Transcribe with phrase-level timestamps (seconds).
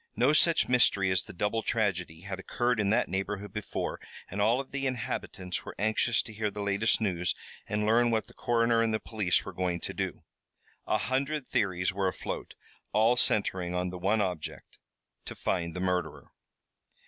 [0.15, 3.99] No such mystery as the double tragedy had occurred in that neighborhood before,
[4.31, 7.35] and all of the inhabitants were anxious to hear the latest news
[7.69, 10.23] and learn what the coroner and the police were going to do.
[10.87, 12.55] A hundred theories were afloat,
[12.93, 14.79] all centering on the one object
[15.25, 16.31] to find the murderer.